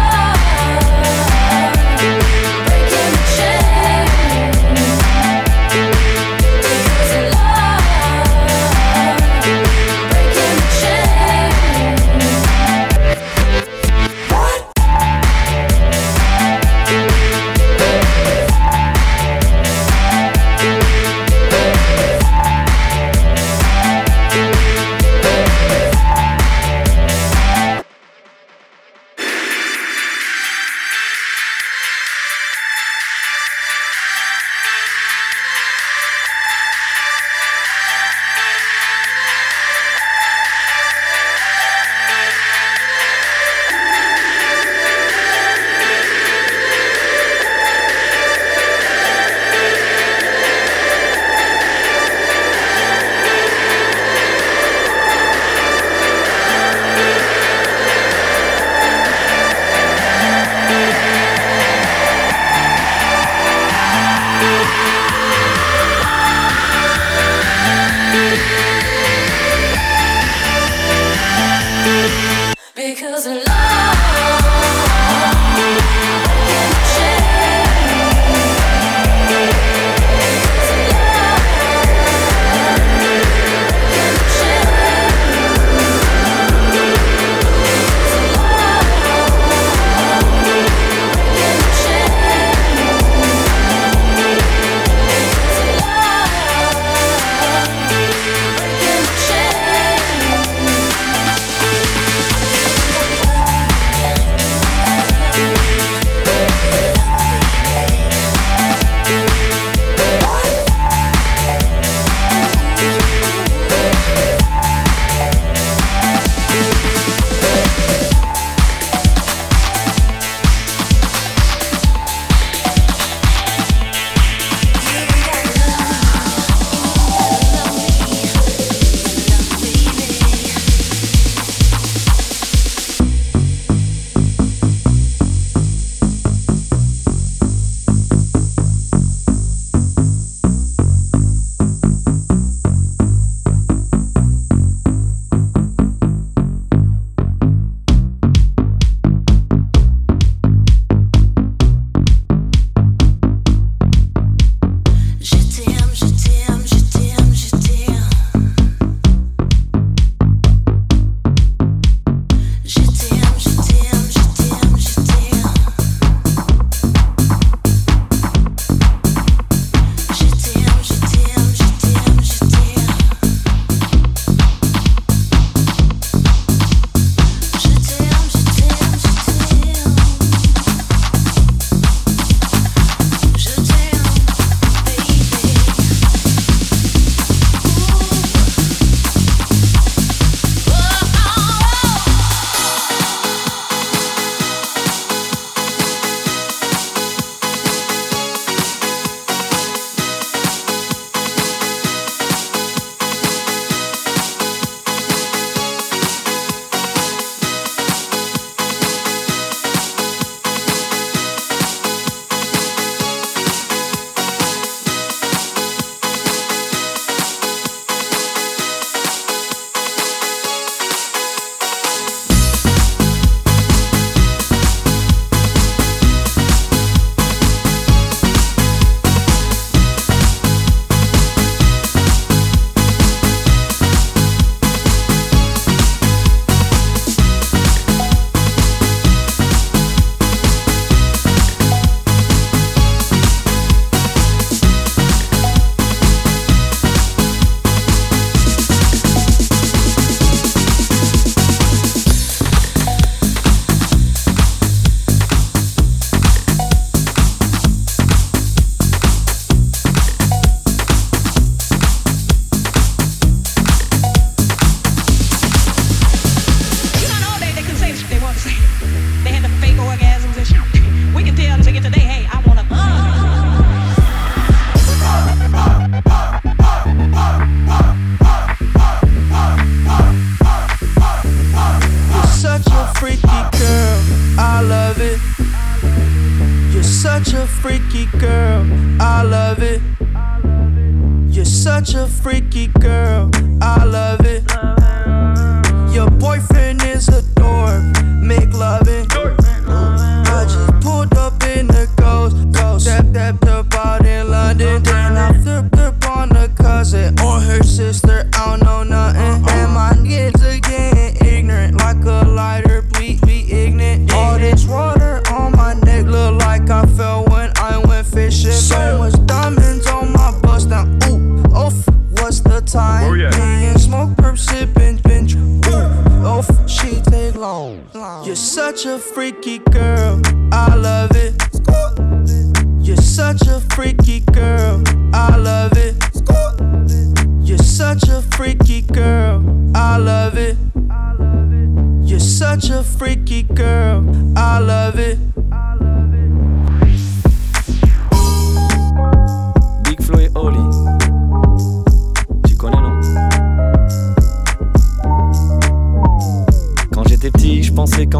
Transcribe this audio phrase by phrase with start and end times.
[0.00, 1.29] love.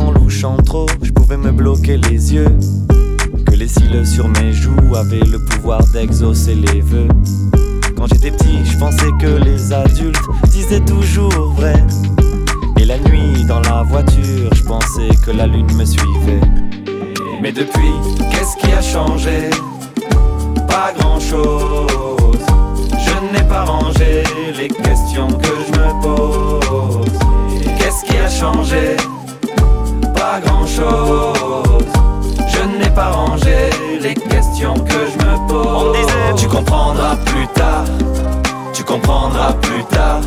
[0.01, 2.57] Qu'en louchant trop, je pouvais me bloquer les yeux.
[3.47, 7.09] Que les cils sur mes joues avaient le pouvoir d'exaucer les vœux.
[7.97, 11.77] Quand j'étais petit, je pensais que les adultes disaient toujours vrai.
[12.79, 16.41] Et la nuit, dans la voiture, je pensais que la lune me suivait.
[17.43, 17.93] Mais depuis,
[18.31, 19.51] qu'est-ce qui a changé?
[20.67, 22.39] Pas grand chose.
[22.93, 24.23] Je n'ai pas rangé
[24.57, 27.07] les questions que je me pose.
[27.79, 28.97] Qu'est-ce qui a changé?
[30.31, 31.89] Pas grand chose.
[32.47, 33.71] Je n'ai pas rangé
[34.01, 35.97] les questions que je me pose.
[36.37, 37.85] tu comprendras plus tard.
[38.73, 40.21] Tu comprendras plus tard.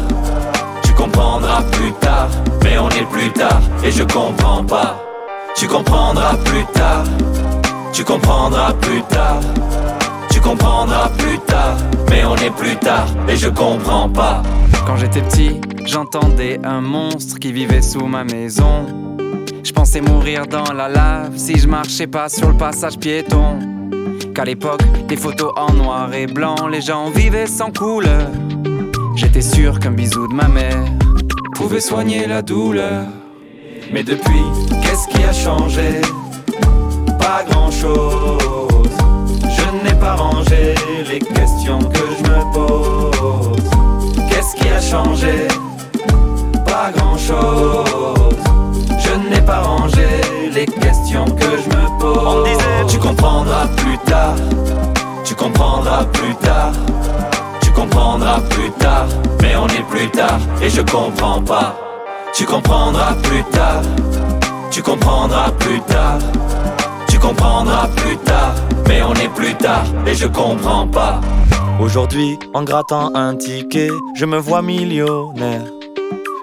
[0.84, 2.28] Tu comprendras plus tard.
[2.64, 5.02] Mais on est plus tard et je comprends pas.
[5.56, 7.06] Tu comprendras plus tard.
[7.94, 9.40] Tu comprendras plus tard.
[10.32, 11.78] Tu comprendras plus tard,
[12.10, 14.44] mais on est plus tard et je comprends pas.
[14.86, 18.86] Quand j'étais petit, j'entendais un monstre qui vivait sous ma maison.
[19.63, 23.60] Je pensais mourir dans la lave si je marchais pas sur le passage piéton.
[24.36, 28.29] Qu'à l'époque, des photos en noir et blanc, les gens vivaient sans couleur.
[29.15, 30.84] J'étais sûr qu'un bisou de ma mère
[31.55, 33.05] pouvait soigner la douleur.
[33.91, 34.43] Mais depuis,
[34.82, 36.01] qu'est-ce qui a changé?
[37.17, 38.89] Pas grand chose.
[39.43, 40.75] Je n'ai pas rangé
[41.10, 43.63] les questions que je me pose.
[44.29, 45.48] Qu'est-ce qui a changé?
[46.65, 48.53] Pas grand chose.
[49.13, 50.08] Je n'ai pas rangé
[50.51, 52.50] les questions que je me pose.
[52.88, 54.36] tu comprendras plus tard.
[55.24, 56.72] Tu comprendras plus tard.
[57.62, 59.05] Tu comprendras plus tard.
[59.41, 61.75] Mais on est plus tard et je comprends pas.
[62.34, 63.84] Tu comprendras plus tard.
[64.72, 66.17] Tu comprendras plus tard.
[67.08, 68.55] Tu comprendras plus tard.
[68.88, 71.22] Mais on est plus tard et je comprends pas.
[71.79, 75.65] Aujourd'hui, en grattant un ticket, je me vois millionnaire.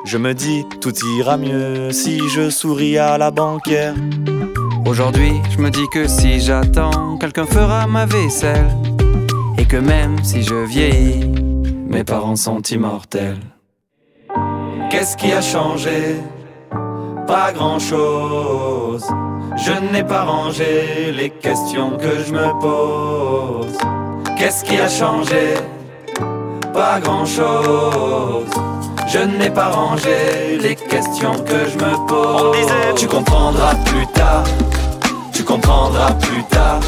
[0.05, 3.95] Je me dis, tout ira mieux si je souris à la banquière.
[4.87, 8.71] Aujourd'hui, je me dis que si j'attends, quelqu'un fera ma vaisselle.
[9.59, 11.27] Et que même si je vieillis,
[11.89, 13.39] mes parents sont immortels.
[14.91, 16.17] Qu'est-ce qui a changé?
[17.27, 19.05] Pas grand-chose.
[19.57, 23.77] Je n'ai pas rangé les questions que je me pose.
[24.39, 25.55] Qu'est-ce qui a changé?
[26.73, 28.49] Pas grand-chose.
[29.13, 32.57] Je n'ai pas rangé les questions que je me pose.
[32.97, 34.45] tu comprendras plus tard.
[35.33, 36.79] Tu comprendras plus tard.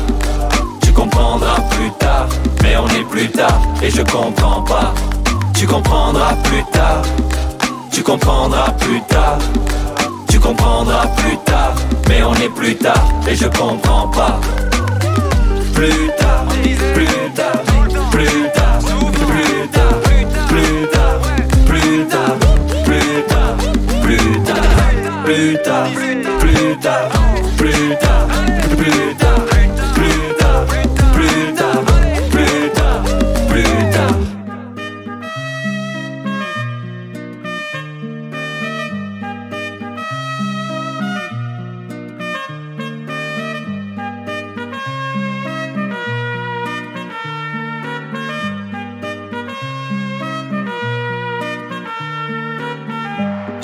[0.83, 2.29] Tu comprendras plus tard.
[2.62, 4.95] Mais on est plus tard et je comprends pas.
[5.59, 7.02] Tu comprendras plus tard.
[7.91, 9.38] Tu comprendras plus tard.
[10.29, 11.75] Tu comprendras plus tard.
[12.09, 14.38] Mais on est plus tard et je comprends pas.
[15.75, 16.45] Plus tard,
[16.95, 17.72] plus tard,
[25.52, 25.88] plus tard,
[26.40, 27.11] plus tard,
[27.59, 28.22] plus tard,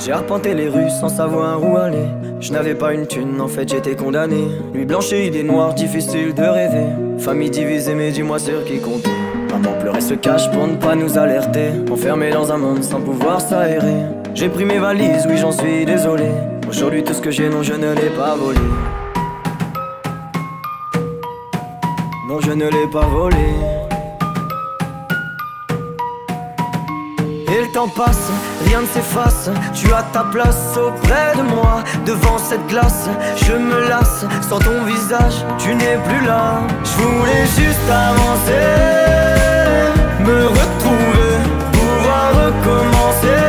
[0.08, 2.06] J'ai arpenté les rues sans savoir où aller.
[2.40, 4.48] Je n'avais pas une thune, en fait j'étais condamné.
[4.72, 6.86] Nuit blanche et idées noires, difficile de rêver.
[7.18, 9.10] Famille divisée, mais dis-moi sur qui compter.
[9.50, 11.72] Maman pleurait se cache pour ne pas nous alerter.
[11.92, 14.06] Enfermé dans un monde sans pouvoir s'aérer.
[14.34, 16.30] J'ai pris mes valises, oui j'en suis désolé.
[16.66, 18.60] Aujourd'hui tout ce que j'ai, non je ne l'ai pas volé.
[22.30, 23.77] Non, je ne l'ai pas volé.
[28.66, 29.50] Rien ne s'efface.
[29.74, 33.08] Tu as ta place auprès de moi, devant cette glace.
[33.36, 36.60] Je me lasse, sans ton visage, tu n'es plus là.
[36.84, 38.66] Je voulais juste avancer,
[40.20, 41.32] me retrouver,
[41.72, 43.44] pouvoir recommencer,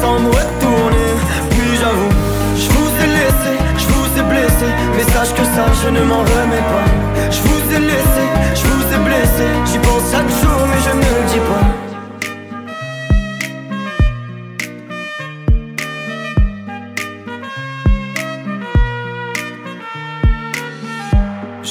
[0.00, 1.10] sans me retourner.
[1.50, 2.14] Puis j'avoue,
[2.56, 4.66] je vous ai laissé, je vous ai blessé,
[4.96, 7.30] mais sache que ça, je ne m'en remets pas.
[7.30, 9.99] Je vous ai laissé, je vous ai blessé, j'y pense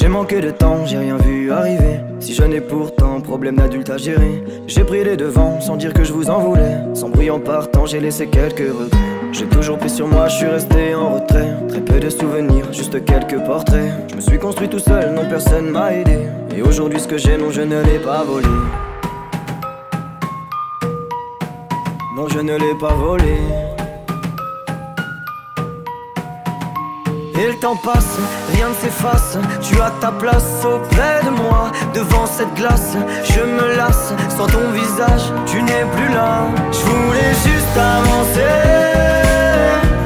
[0.09, 1.99] J'ai manqué de temps, j'ai rien vu arriver.
[2.19, 6.03] Si je n'ai pourtant problème d'adulte à gérer, j'ai pris les devants sans dire que
[6.03, 6.77] je vous en voulais.
[6.95, 8.97] Sans bruit en partant, j'ai laissé quelques regrets.
[9.31, 11.53] J'ai toujours pris sur moi, je suis resté en retrait.
[11.67, 13.91] Très peu de souvenirs, juste quelques portraits.
[14.09, 16.21] Je me suis construit tout seul, non personne m'a aidé.
[16.57, 18.47] Et aujourd'hui, ce que j'ai, non, je ne l'ai pas volé.
[22.17, 23.68] Non, je ne l'ai pas volé.
[27.39, 28.17] Et le temps passe,
[28.53, 29.37] rien ne s'efface.
[29.61, 32.97] Tu as ta place auprès de moi, devant cette glace.
[33.23, 36.49] Je me lasse, sans ton visage, tu n'es plus là.
[36.73, 38.55] Je voulais juste avancer,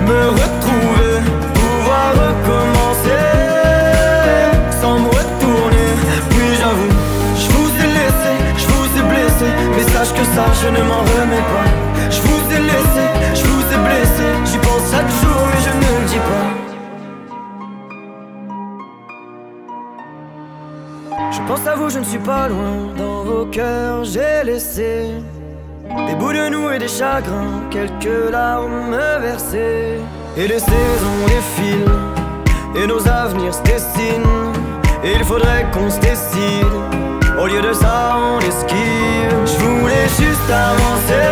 [0.05, 1.13] me retrouver,
[1.55, 3.25] pouvoir recommencer,
[4.79, 5.89] sans me retourner.
[6.29, 6.93] Puis j'avoue,
[7.35, 10.99] je vous ai laissé, je vous ai blessé, mais sache que ça, je ne m'en
[10.99, 11.22] remets
[21.55, 22.73] pense à vous, je ne suis pas loin.
[22.97, 25.05] Dans vos cœurs, j'ai laissé
[26.07, 29.99] des bouts de nous et des chagrins, quelques larmes versées.
[30.35, 31.99] Et les saisons défilent,
[32.75, 34.53] et nos avenirs se dessinent.
[35.03, 36.75] Et il faudrait qu'on se décide.
[37.39, 39.37] Au lieu de ça, on esquive.
[39.45, 41.29] Je voulais juste avancer,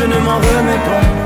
[0.00, 1.19] je ne m'en remets pas.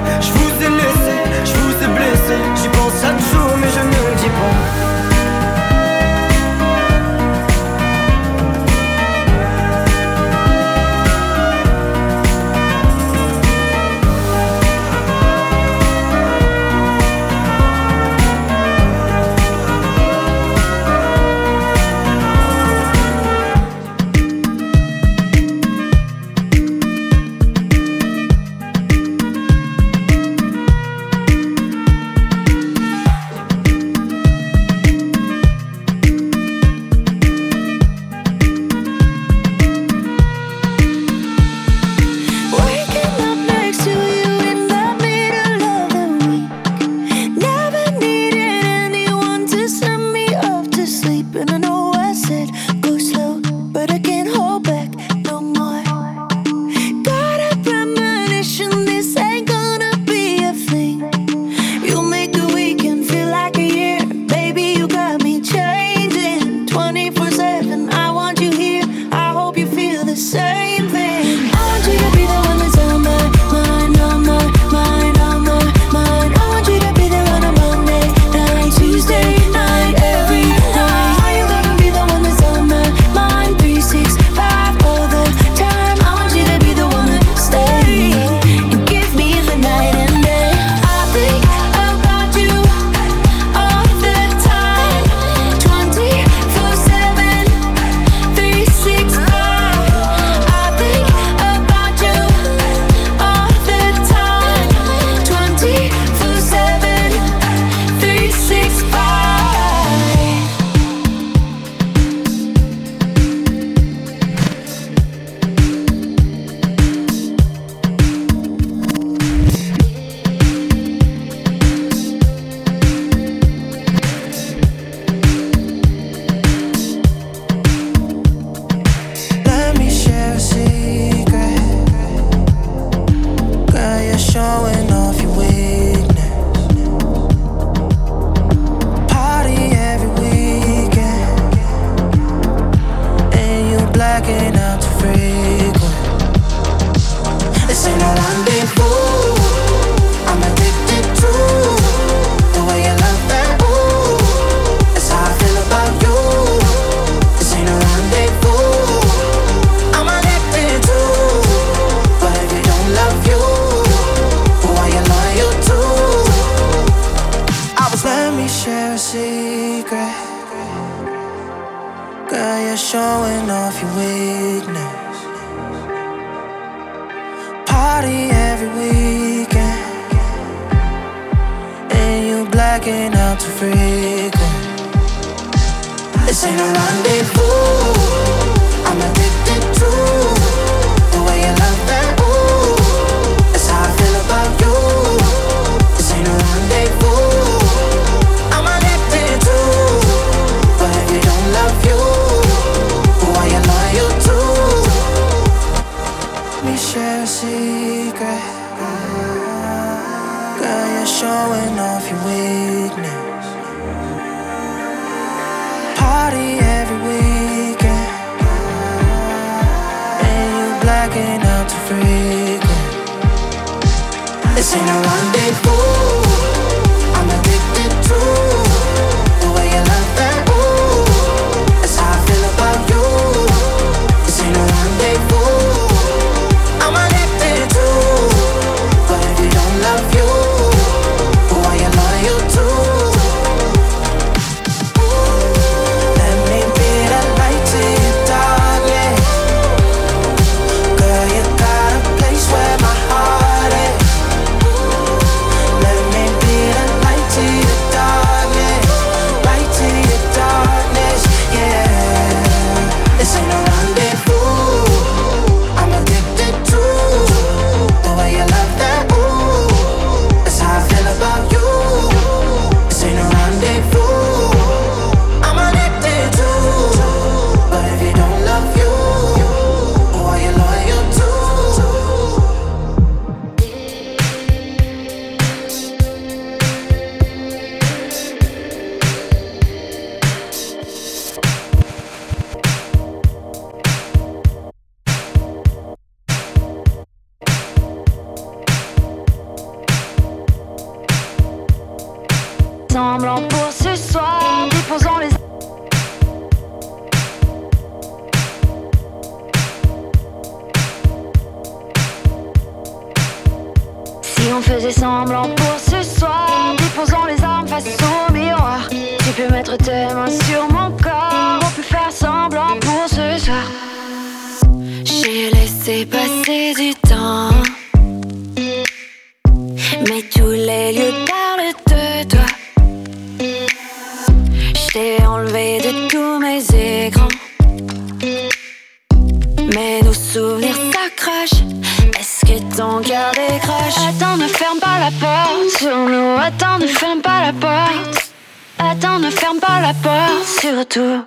[348.79, 351.25] Attends, ne ferme pas la porte, surtout.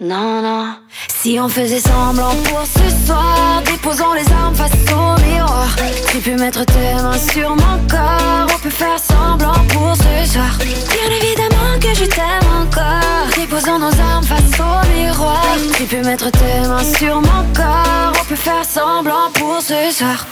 [0.00, 0.76] Non, non.
[1.08, 5.68] Si on faisait semblant pour ce soir, déposons les armes face au miroir.
[6.10, 10.56] Tu peux mettre tes mains sur mon corps, on peut faire semblant pour ce soir.
[10.58, 13.36] Bien évidemment que je t'aime encore.
[13.36, 15.42] Déposons nos armes face au miroir.
[15.76, 20.26] Tu peux mettre tes mains sur mon corps, on peut faire semblant pour ce soir.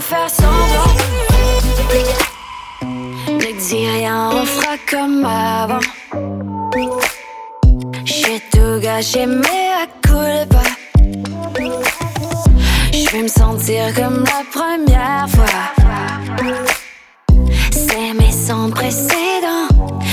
[0.00, 0.94] Faire semblant.
[3.26, 5.80] Ne dis rien, on fera comme avant.
[8.04, 10.70] J'ai tout gâché, mais à coup pas.
[12.92, 15.44] Je vais me sentir comme la première fois.
[17.72, 19.68] C'est mes sans précédents,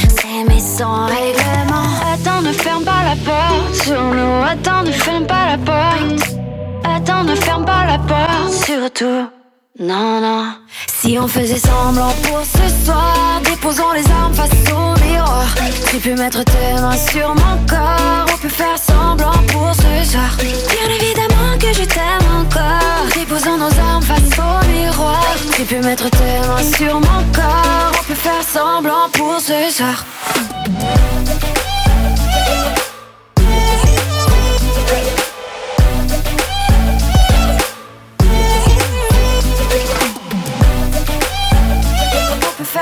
[0.10, 1.88] c'est mes sans règlement.
[2.12, 4.44] Attends, ne ferme pas la porte sur nous.
[4.44, 6.38] Attends, ne ferme pas la porte.
[6.84, 9.30] Attends, ne ferme pas la porte, surtout.
[9.78, 10.54] Non, non.
[10.88, 15.46] Si on faisait semblant pour ce soir, déposons les armes face au miroir.
[15.90, 20.38] Tu peux mettre tes mains sur mon corps, on peut faire semblant pour ce soir.
[20.40, 23.06] Bien évidemment que je t'aime encore.
[23.16, 25.36] Déposons nos armes face au miroir.
[25.58, 30.06] Tu peux mettre tes mains sur mon corps, on peut faire semblant pour ce soir.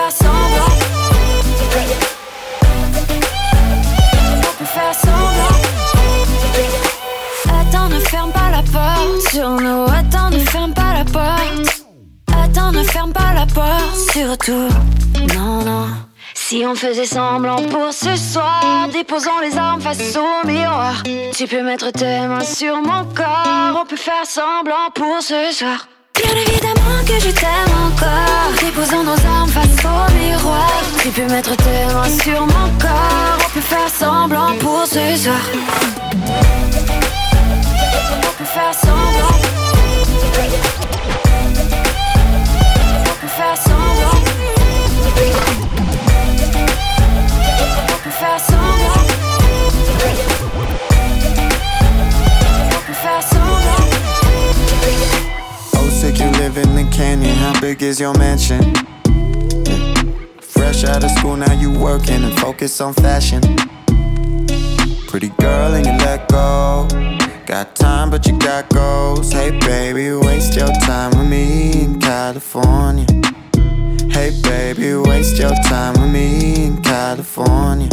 [0.04, 0.76] Faire semblant.
[4.38, 5.60] On peut faire semblant.
[7.62, 9.86] Attends, ne ferme pas la porte sur nous.
[9.86, 11.86] Attends, ne ferme pas la porte.
[12.44, 14.70] Attends, ne ferme pas la porte, surtout.
[15.36, 15.88] Non, non.
[16.36, 21.04] Si on faisait semblant pour ce soir, déposons les armes face au miroir.
[21.36, 25.88] Tu peux mettre tes mains sur mon corps, on peut faire semblant pour ce soir.
[26.24, 28.54] Bien évidemment que je t'aime encore.
[28.62, 30.82] Déposons nos armes face au miroir.
[31.02, 35.42] Tu peux mettre tes mains sur mon corps, on peut faire semblant pour ce soir.
[38.16, 39.38] On peut faire semblant.
[43.10, 44.20] On peut faire semblant.
[47.90, 49.04] On peut faire semblant.
[52.72, 53.93] On peut faire semblant.
[56.14, 57.36] Sick, you live in the canyon.
[57.36, 58.74] How big is your mansion?
[60.42, 63.42] Fresh out of school, now you working and focus on fashion.
[65.08, 66.88] Pretty girl, and you let go.
[67.46, 69.32] Got time, but you got goals.
[69.32, 73.06] Hey, baby, waste your time with me in California.
[74.12, 77.90] Hey, baby, waste your time with me in California.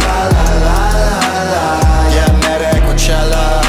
[0.00, 3.65] La la la la la, yeah, I met at Coachella.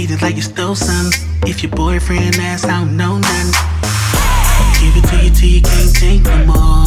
[0.00, 1.10] It like you stole some.
[1.42, 3.50] If your boyfriend asks, I don't know none.
[4.78, 6.86] Give it to you till you can't take no more.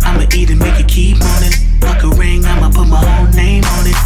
[0.00, 1.54] I'ma eat it, make it keep on it.
[1.82, 4.00] Fuck a ring, I'ma put my whole name on it.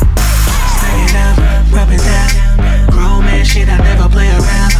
[0.74, 1.38] Set it up,
[1.70, 2.90] rub it down.
[2.90, 4.74] Grown man shit, I never play around.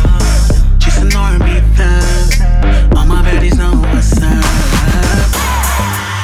[0.81, 2.99] Just an R&B thug.
[2.99, 4.45] All my baddies know what's up.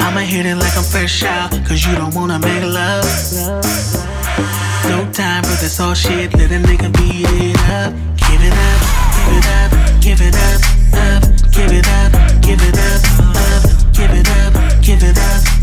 [0.03, 3.32] I'ma hit it like I'm fresh out, cause you don't wanna make love.
[5.73, 7.93] This all shit, let a nigga beat it up.
[8.15, 8.81] Give it up,
[9.17, 10.61] give it up, give it up,
[10.93, 12.11] up, give it up,
[12.43, 15.62] give it up, up, give it up, give it up,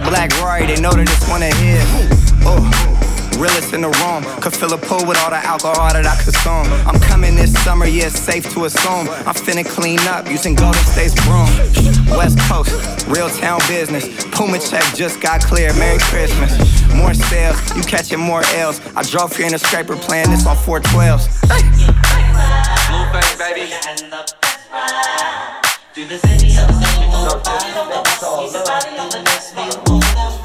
[0.00, 1.84] that black Rory, they know that it's one of his.
[2.44, 2.64] Oh.
[3.38, 6.68] Realest in the room, could fill a pool with all the alcohol that I consume.
[6.84, 9.08] I'm coming this summer, yeah, it's safe to assume.
[9.24, 11.48] I'm finna clean up using Golden State's broom.
[12.16, 12.72] West Coast,
[13.08, 14.04] real town business.
[14.32, 15.72] Puma check just got clear.
[15.74, 16.52] Merry Christmas.
[16.92, 18.80] More sales, you catching more L's.
[18.94, 21.28] I drove here in a scraper playing this on 412s.
[22.90, 23.70] Blueface, baby.
[27.10, 30.39] He's a body on the next one.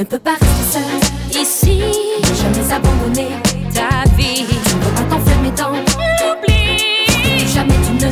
[0.00, 1.82] Ne peux pas rester seul ici,
[2.24, 3.28] jamais abandonner
[3.74, 4.46] ta vie.
[4.46, 8.10] Tu ne peux pas t'enfermer dans l'oubli, jamais tu ne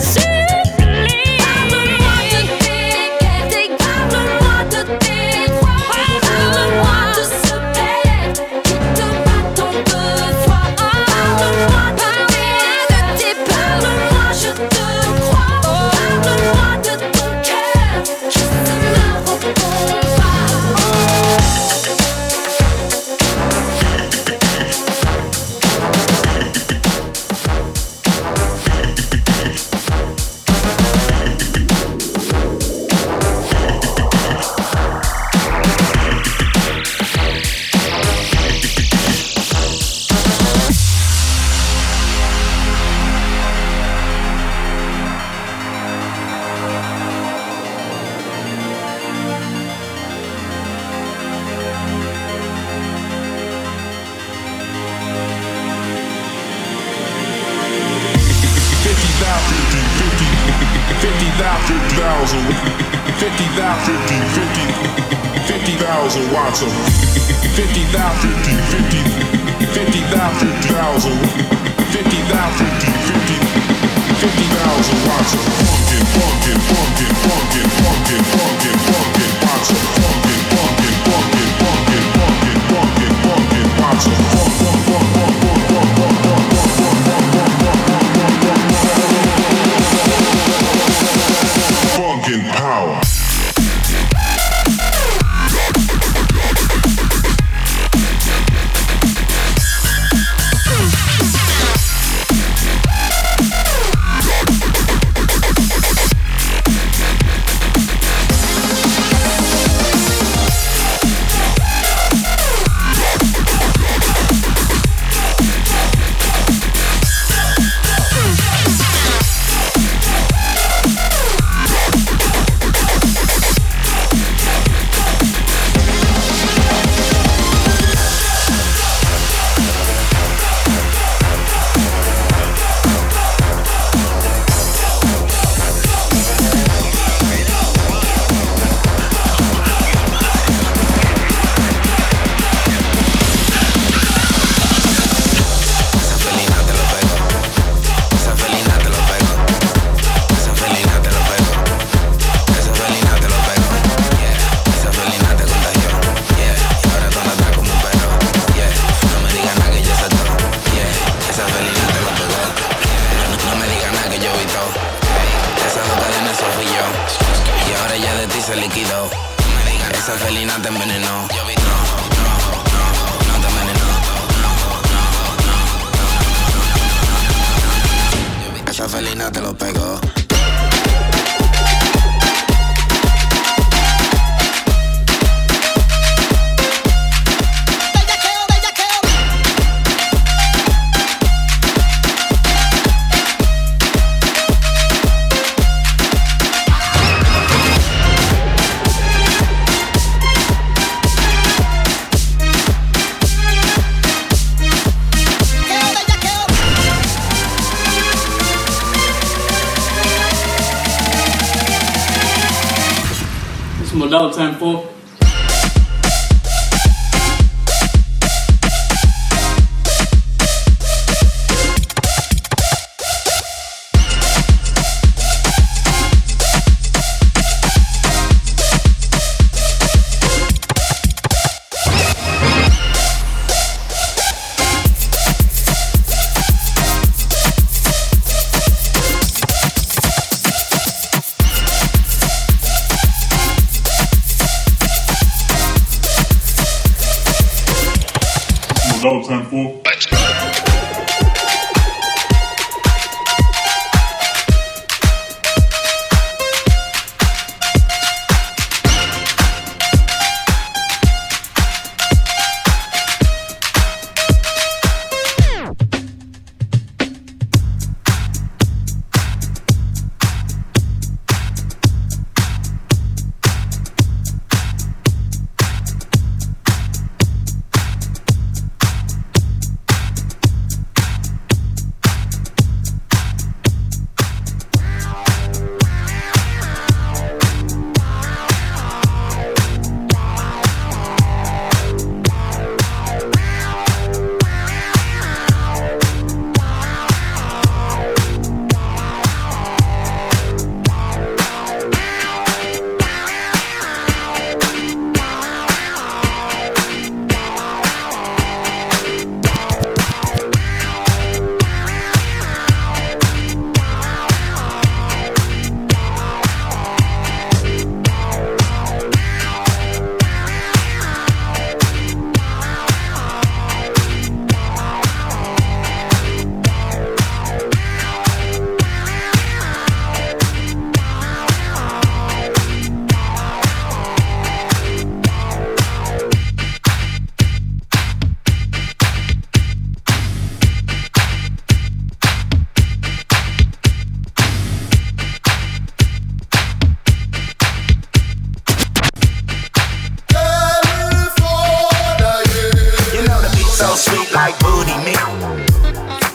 [353.99, 355.18] sweet like booty meat.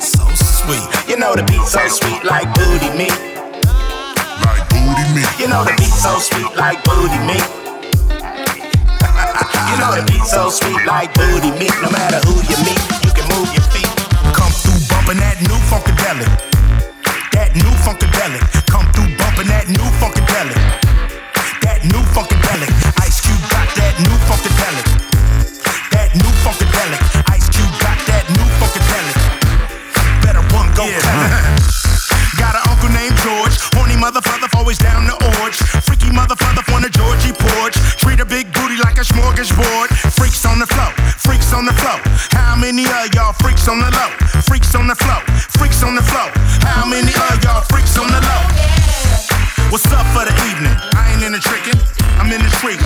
[0.04, 0.84] So sweet.
[1.08, 3.16] You know the beat so sweet like booty meat.
[4.44, 5.32] Like booty meat.
[5.40, 7.40] You know the beat so sweet like booty meat.
[9.72, 11.72] you know the beat so sweet like booty meat.
[11.80, 13.88] No matter who you meet, you can move your feet.
[14.36, 16.28] Come through bumping that new funkadelic.
[17.32, 18.44] That new funkadelic.
[18.68, 20.60] Come through bumping that new funkadelic.
[21.64, 22.68] That new funkadelic.
[23.00, 23.03] I
[34.14, 35.58] motherfucker, always down the orge.
[35.82, 37.74] Freaky motherfucker on the Georgie porch.
[37.98, 39.90] Treat a big booty like a smorgasbord.
[40.14, 41.98] Freaks on the flow, freaks on the flow.
[42.38, 44.12] How many of y'all freaks on the low?
[44.46, 45.20] Freaks on the flow,
[45.58, 46.30] freaks on the flow.
[46.62, 48.44] How many of y'all freaks on the low?
[49.74, 50.78] What's up for the evening?
[50.94, 51.80] I ain't in the trickin',
[52.22, 52.78] I'm in the treat.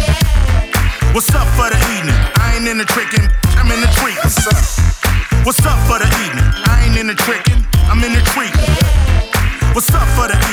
[1.11, 2.15] What's up for the evening?
[2.39, 3.27] I ain't in the trickin',
[3.59, 4.15] I'm in the treat.
[4.23, 4.63] What's up?
[5.43, 6.47] What's up for the evening?
[6.71, 8.55] I ain't in the trickin', I'm in the treat.
[9.75, 10.46] What's up for the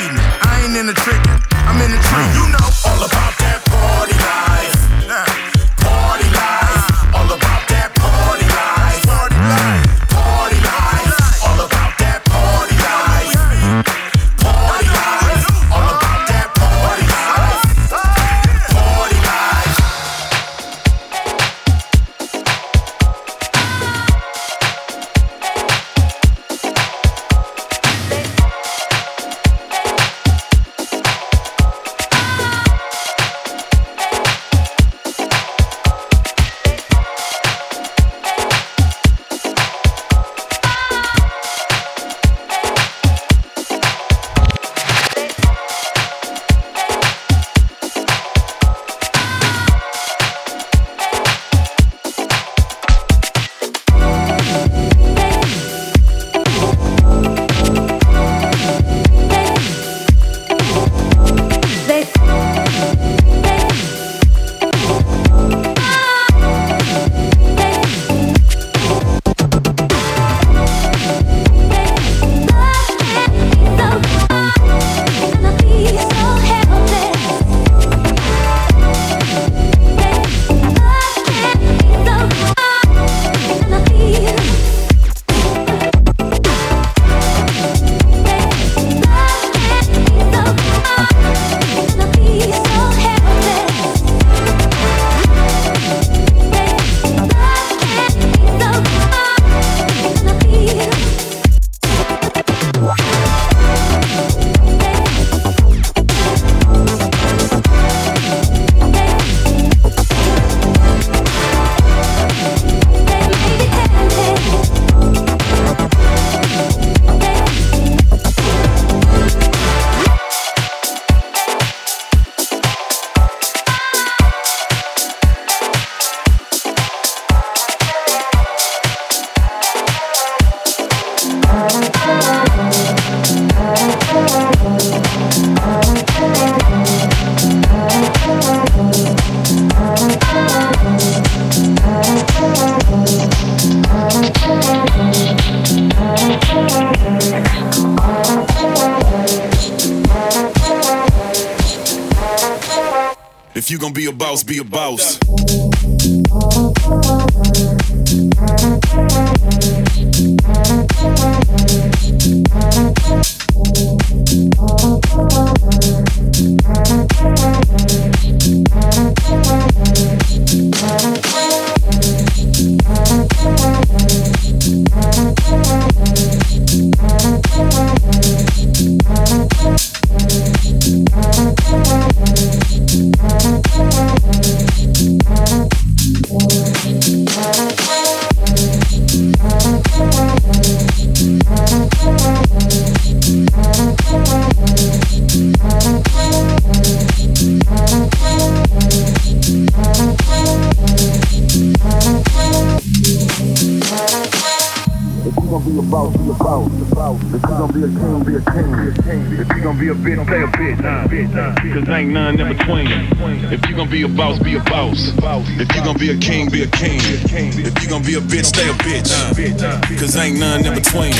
[220.17, 221.11] Ain't none in between.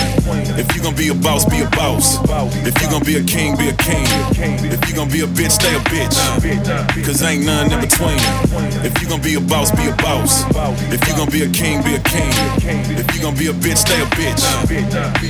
[0.55, 2.15] If you gon' be a boss, be a boss.
[2.65, 4.07] If you gon' be a king, be a king.
[4.71, 6.15] If you gon' be a bitch, stay a bitch.
[7.05, 8.17] Cause ain't none in between.
[8.87, 10.47] If you gon' be a boss, be a boss.
[10.93, 12.31] If you gon' be a king, be a king.
[12.95, 14.41] If you gon' be a bitch, stay a bitch.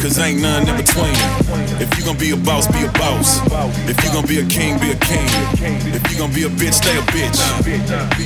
[0.02, 1.18] Cause ain't none in between.
[1.82, 3.42] If you gon' be a boss, be a boss.
[3.90, 5.26] If you gon' be a king, be a king.
[5.90, 7.42] If you gon' be a bitch, stay a bitch.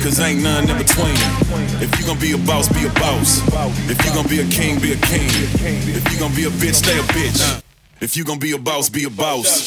[0.04, 1.16] Cause ain't none in between.
[1.82, 3.40] If you gonna be a boss, be a boss.
[3.88, 5.28] If you gonna be a king, be a king.
[5.30, 7.62] If you gonna be a bitch, stay a bitch.
[8.00, 9.66] If you gonna be a boss, be a boss.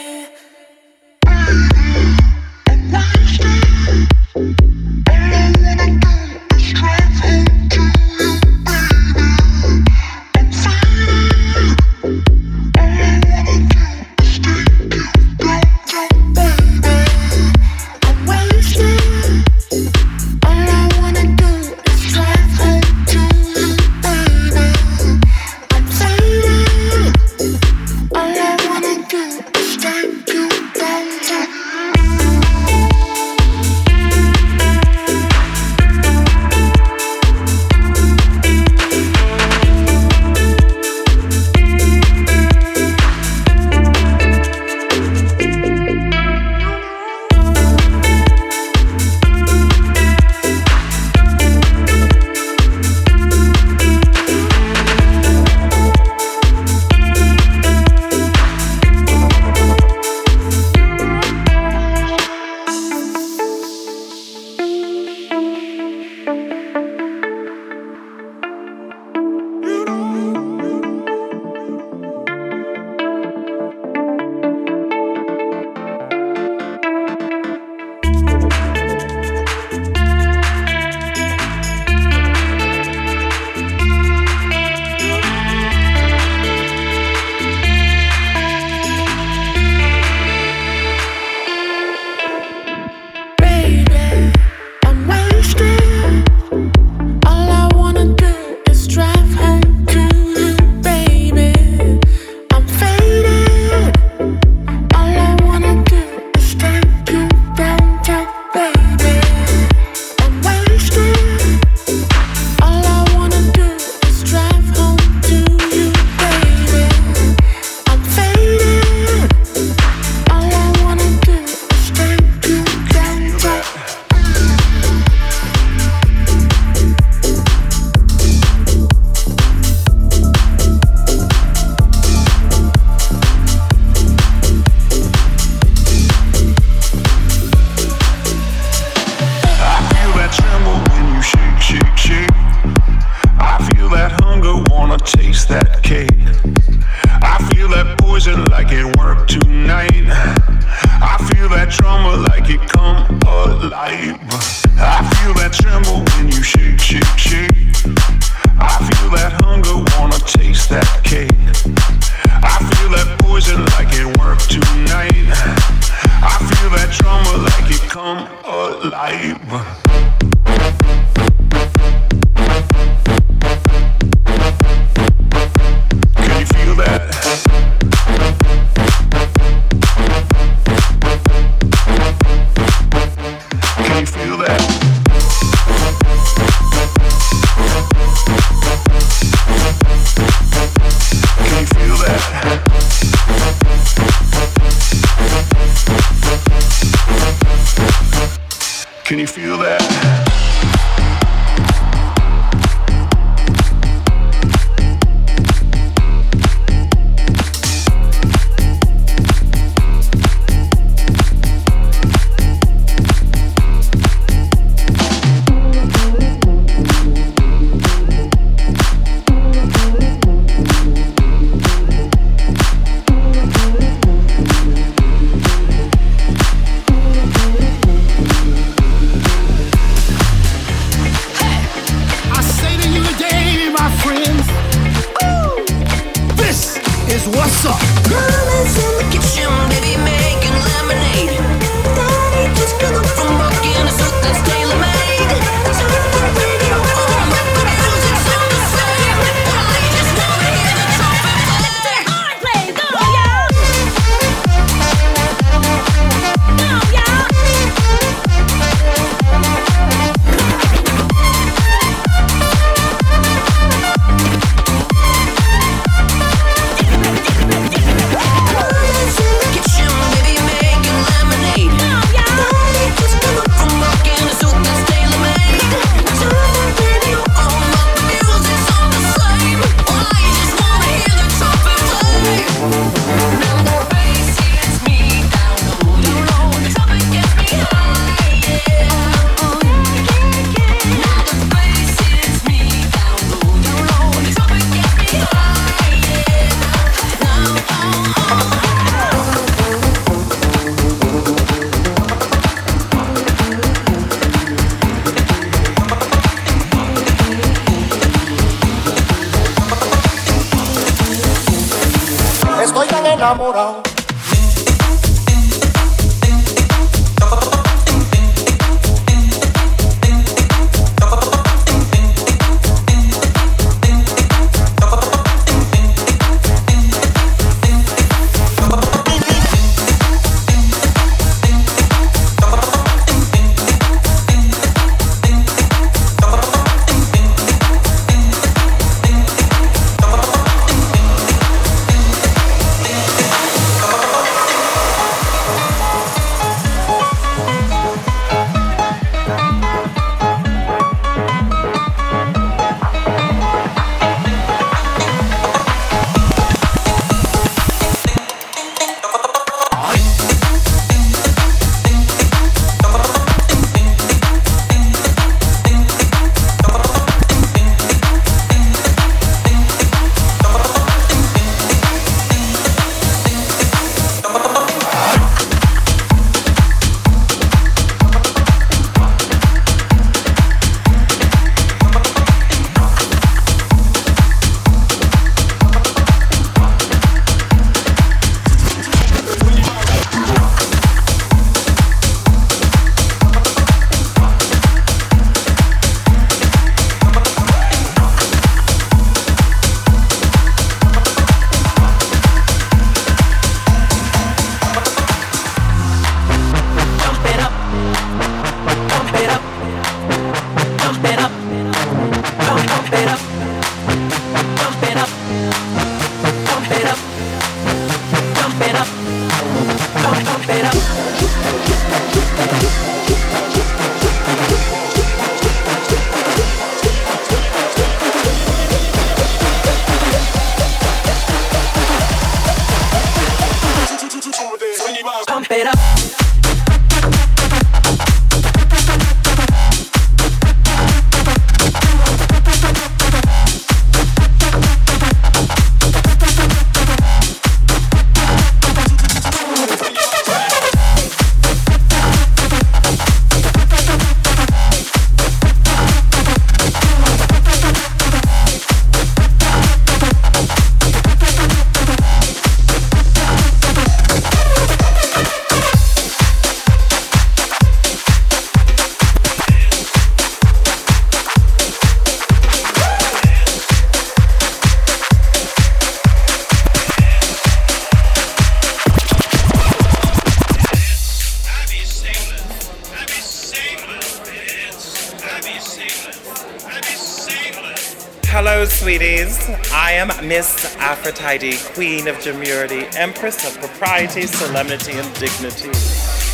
[490.31, 495.67] Miss Aphrodite, Queen of Demurity, Empress of Propriety, Solemnity, and Dignity.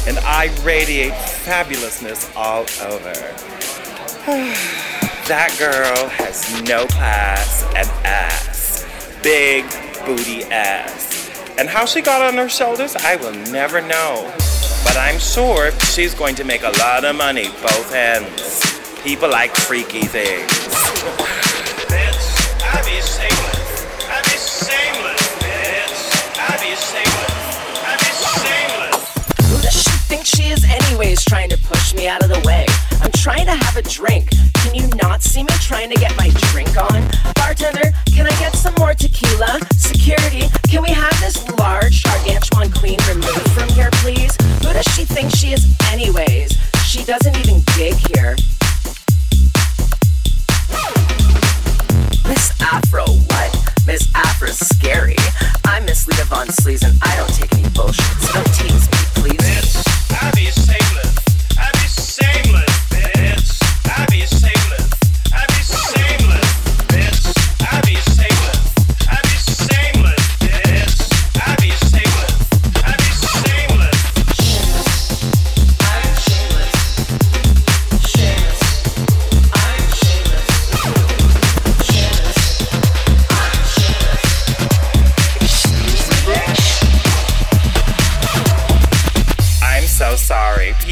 [0.07, 3.11] And I radiate fabulousness all over.
[5.27, 8.85] that girl has no class and ass.
[9.23, 9.65] Big
[10.05, 11.31] booty ass.
[11.57, 14.31] And how she got on her shoulders, I will never know.
[14.83, 18.61] But I'm sure she's going to make a lot of money both ends.
[19.01, 21.36] People like freaky things.
[30.27, 32.65] She is, anyways, trying to push me out of the way?
[33.01, 34.29] I'm trying to have a drink.
[34.55, 37.07] Can you not see me trying to get my drink on?
[37.35, 39.59] Bartender, can I get some more tequila?
[39.77, 44.35] Security, can we have this large gargantuan queen removed from here, please?
[44.65, 46.57] Who does she think she is, anyways?
[46.83, 48.35] She doesn't even dig here.
[52.27, 53.73] Miss Afro, what?
[53.87, 55.15] Miss Afro's scary.
[55.63, 58.03] I'm Miss Lita Von Sleaze and I don't take any bullshit,
[58.33, 58.96] don't tease me,
[59.27, 59.37] please?
[59.37, 60.56] That's obvious.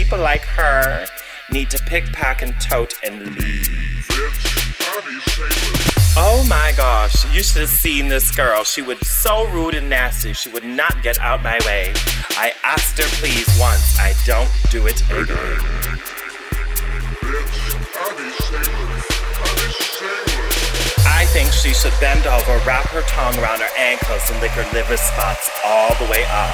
[0.05, 1.07] People like her
[1.51, 4.07] need to pick, pack, and tote and leave.
[6.15, 8.63] Oh my gosh, you should have seen this girl.
[8.63, 11.91] She was so rude and nasty, she would not get out my way.
[12.37, 15.57] I asked her please once, I don't do it again.
[21.07, 24.71] I think she should bend over, wrap her tongue around her ankles, and lick her
[24.71, 26.53] liver spots all the way up.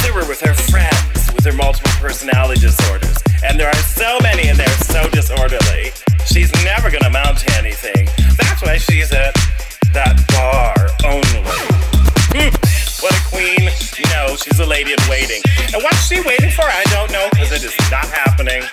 [0.31, 3.21] with her friends with her multiple personality disorders.
[3.43, 5.91] And there are so many and they're so disorderly.
[6.25, 8.07] She's never gonna amount to anything.
[8.39, 9.35] That's why she's at
[9.91, 11.43] that bar only.
[12.31, 12.47] Hmm.
[13.03, 13.67] what a queen.
[14.15, 15.41] No, she's a lady in waiting.
[15.73, 16.63] And what's she waiting for?
[16.63, 18.63] I don't know because it is not happening.